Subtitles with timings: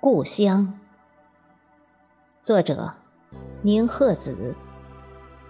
[0.00, 0.78] 故乡。
[2.42, 2.94] 作者：
[3.60, 4.54] 宁鹤子。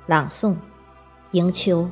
[0.09, 0.57] 朗诵：
[1.31, 1.89] 迎秋。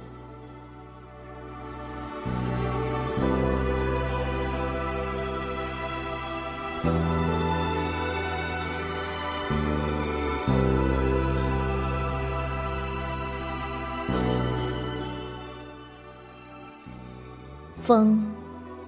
[17.82, 18.34] 风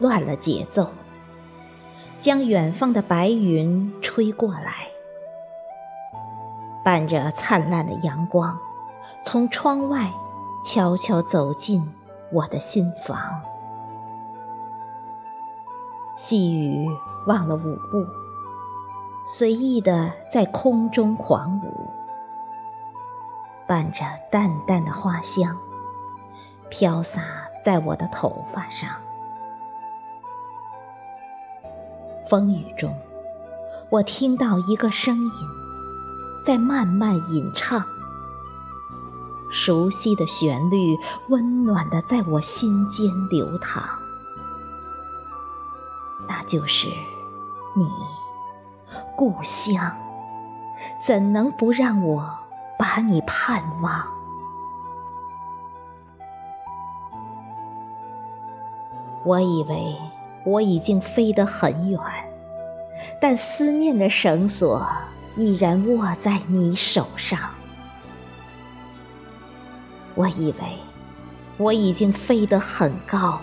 [0.00, 0.90] 乱了节奏，
[2.20, 4.88] 将远方的白云吹过来，
[6.84, 8.58] 伴着灿烂的阳光，
[9.22, 10.12] 从窗外
[10.64, 11.92] 悄悄走进
[12.30, 13.18] 我的心房。
[16.14, 16.88] 细雨
[17.26, 18.06] 忘了舞步，
[19.24, 21.90] 随意的在空中狂舞，
[23.66, 25.56] 伴着淡淡的花香，
[26.68, 27.22] 飘洒。
[27.62, 28.88] 在我的头发上，
[32.30, 32.96] 风雨中，
[33.90, 35.30] 我听到一个声音
[36.44, 37.84] 在慢慢吟唱，
[39.50, 40.96] 熟悉的旋律
[41.28, 43.82] 温暖的在我心间流淌，
[46.28, 46.88] 那就是
[47.74, 47.90] 你，
[49.16, 49.96] 故乡，
[51.04, 52.38] 怎能不让我
[52.78, 54.06] 把你盼望？
[59.24, 59.96] 我以为
[60.46, 62.00] 我已经飞得很远，
[63.20, 64.88] 但思念的绳索
[65.36, 67.38] 依然握在你手上。
[70.14, 70.78] 我以为
[71.56, 73.40] 我已经飞得很高，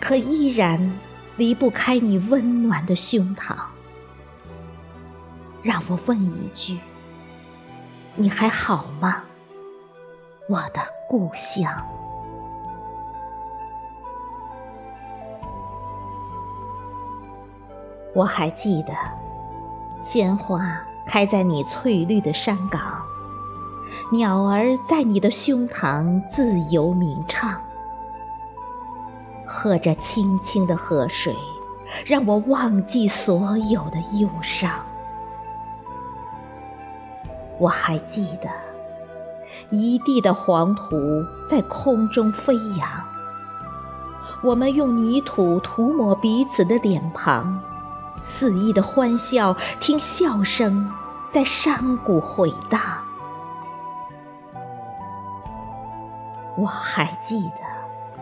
[0.00, 0.98] 可依然
[1.36, 3.56] 离不开你温暖的胸膛。
[5.62, 6.78] 让我问一句：
[8.14, 9.24] 你还好吗，
[10.48, 11.72] 我的故乡？
[18.14, 18.92] 我还记得，
[20.00, 22.80] 鲜花开在你翠绿的山岗，
[24.12, 27.60] 鸟儿在你的胸膛自由鸣唱，
[29.46, 31.34] 喝着清清的河水，
[32.06, 34.70] 让我忘记所有的忧伤。
[37.58, 38.48] 我还记得，
[39.70, 40.96] 一地的黄土
[41.48, 42.88] 在空中飞扬，
[44.44, 47.60] 我们用泥土涂抹彼此的脸庞。
[48.24, 50.90] 肆意的欢笑，听笑声
[51.30, 52.80] 在山谷回荡。
[56.56, 58.20] 我还记得，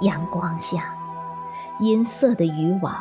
[0.00, 0.94] 阳光下，
[1.78, 2.94] 银色的渔网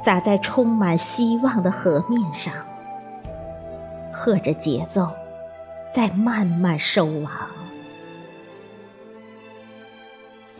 [0.00, 2.54] 撒在充满希望的河面上，
[4.12, 5.10] 和着节奏
[5.94, 7.30] 在慢慢收网。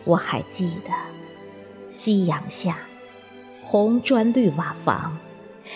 [0.03, 0.91] 我还记得，
[1.91, 2.75] 夕阳下。
[3.63, 5.17] 红砖绿瓦房，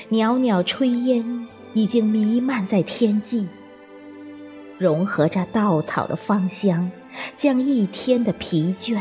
[0.10, 3.48] 袅袅炊烟已经弥漫在天际，
[4.78, 6.92] 融合着稻草的芳香，
[7.36, 9.00] 将一天的疲倦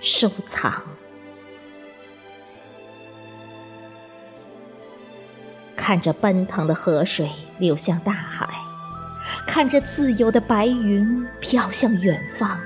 [0.00, 0.82] 收藏。
[5.76, 8.48] 看着奔腾的河水流向大海，
[9.46, 12.60] 看着自由的白云飘向远方，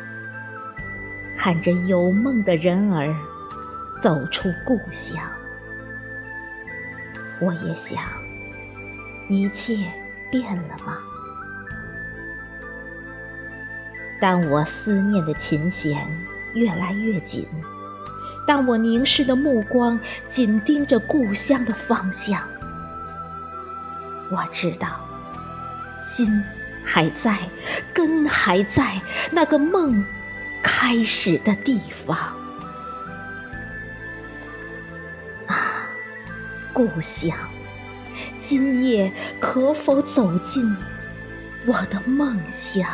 [1.37, 3.15] 看着有梦的人儿。
[4.05, 5.17] 走出故乡，
[7.41, 8.03] 我也想，
[9.31, 9.79] 一切
[10.31, 10.99] 变了吗？
[14.21, 16.07] 当我思念的琴弦
[16.53, 17.49] 越来越紧，
[18.47, 22.47] 当我凝视的目光紧盯着故乡的方向，
[24.31, 25.01] 我知道，
[26.05, 26.45] 心
[26.85, 27.39] 还在，
[27.95, 29.01] 根还在
[29.31, 30.05] 那个梦
[30.63, 32.44] 开始的地方。
[36.75, 37.35] 故乡，
[38.41, 40.77] 今夜可否走进
[41.65, 42.85] 我的梦乡？